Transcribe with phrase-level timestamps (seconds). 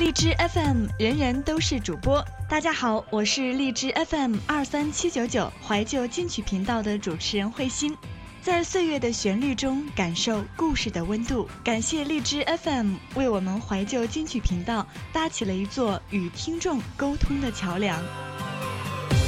[0.00, 2.24] 荔枝 FM 人人都是主播。
[2.48, 7.94] 大家好，我是荔枝 FM 二三七九九怀旧金曲频道的主持人慧心，
[8.40, 11.46] 在岁月的旋律中感受故事的温度。
[11.62, 18.02] 感谢荔枝 FM 为我们怀旧金曲频道搭起了一座与听众沟通的桥梁。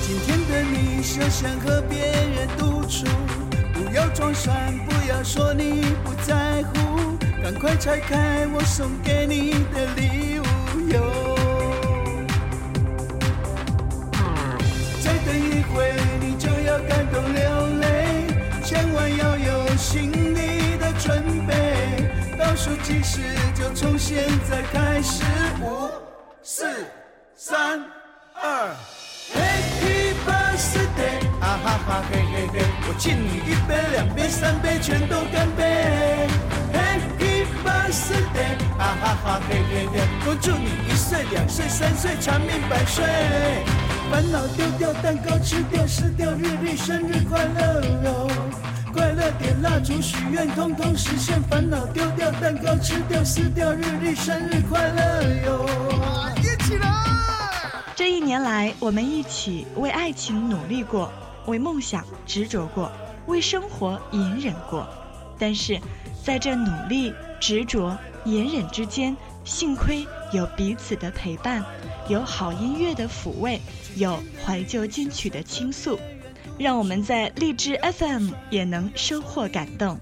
[0.00, 3.04] 今天的你休想和别人独处，
[3.75, 10.51] 不要装帅，不要说你不在乎，赶快拆开我送给你的礼物。
[15.02, 18.26] 再等一会，你就要感动流泪，
[18.62, 23.20] 千万要有心理的准备，倒数计时
[23.54, 25.24] 就从现在开始，
[25.62, 25.88] 五、
[26.42, 26.66] 四、
[27.36, 27.80] 三、
[28.34, 28.74] 二。
[29.34, 32.54] Happy birthday，啊哈哈嘿嘿嘿，
[32.86, 35.72] 我敬你一杯、两杯、三杯，全都干杯。
[39.33, 43.02] 啊嘿嘿嘿，我祝你一岁、两岁、三岁，长命百岁。
[44.11, 48.28] 烦恼丢掉，蛋糕吃掉，撕掉日历，生日快乐哟！
[48.92, 51.41] 快乐点蜡烛，许愿通通实现。
[51.44, 55.67] 烦恼丢掉，蛋糕吃掉，撕掉日历，生日快乐哟！
[56.36, 56.86] 一起来！
[57.96, 61.11] 这一年来，我们一起为爱情努力过，
[61.46, 62.92] 为梦想执着过，
[63.24, 64.86] 为生活隐忍过。
[65.39, 65.80] 但是，
[66.22, 71.64] 在这努力、执着、隐忍之间，幸亏有彼此的陪伴，
[72.08, 73.60] 有好音乐的抚慰，
[73.96, 75.98] 有怀旧金曲的倾诉，
[76.56, 79.98] 让我们在荔枝 FM 也能收获感动。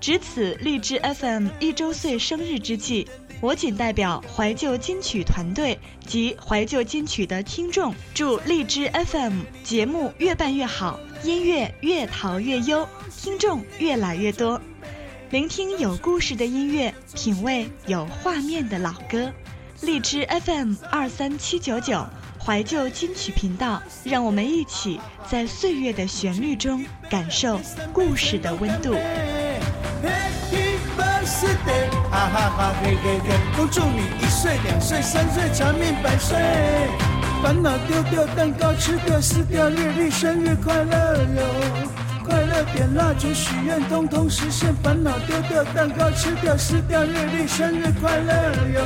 [0.00, 3.06] 值此荔枝 FM 一周岁生日之际。
[3.40, 14.60] 我仅代表怀旧金曲团队及怀旧金曲的听众，祝荔枝 FM 节目越办越好，音乐越淘越优，听众越来越多。
[15.30, 19.30] 聆听有故事的音乐，品味有画面的老歌。
[19.80, 22.04] 荔枝 FM 二三七九九
[22.36, 25.00] 怀旧金曲频道，让我们一起
[25.30, 27.60] 在岁月的旋律中感受
[27.92, 28.92] 故事的温度。
[30.02, 36.36] Happy birthday，哈哈哈嘿嘿嘿，恭祝你一岁、两岁、三岁，长命百岁。
[37.40, 41.99] 烦恼丢掉，蛋糕吃掉，撕掉日历，生日快乐哟！
[42.74, 44.74] 点蜡烛，许愿通通实现。
[44.82, 48.32] 烦恼丢掉，蛋糕吃掉，撕掉日历，生日快乐
[48.74, 48.80] 哟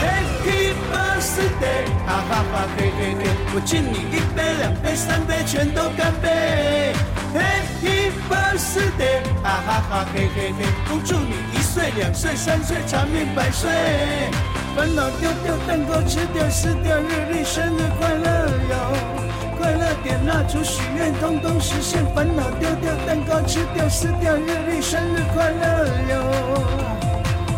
[0.00, 3.20] ！Happy birthday，哈哈哈嘿嘿嘿，
[3.54, 4.81] 我敬你一杯、两、杯，
[5.52, 6.94] 全都干杯。
[7.34, 13.70] Happy birthday，哈哈哈嘿嘿嘿，恭祝你一岁、两岁、三岁，长命百岁。
[14.74, 18.96] 烦恼丢掉，蛋糕吃掉，撕掉日历，生日快乐哟！
[19.58, 22.02] 快乐点蜡烛，许愿通通实现。
[22.14, 26.14] 烦恼丢掉，蛋糕吃掉，撕掉日历，生日快乐哟！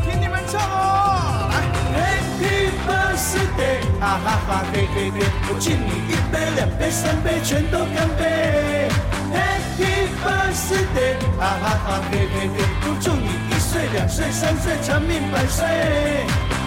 [0.05, 1.63] 听你们唱哦，来
[1.95, 5.17] ，Happy birthday，哈哈哈嘿嘿嘿，
[5.49, 8.91] 我敬你一杯、两杯、三杯，全都干杯。
[9.33, 15.65] Happy birthday，哈哈哈嘿嘿嘿，恭祝你一岁、两岁、三岁，长命百岁。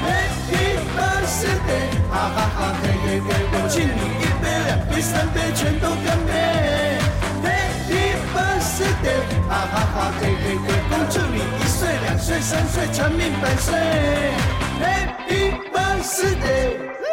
[0.08, 6.34] Happy birthday，哈哈哈嘿嘿嘿，我敬你一杯、两杯、三杯，全都干杯。
[7.46, 13.70] Happy birthday，哈哈哈嘿嘿嘿，恭祝你一岁、两岁、三岁，长命百岁。
[14.82, 17.07] Happy birthday。